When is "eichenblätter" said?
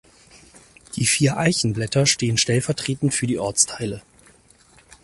1.37-2.07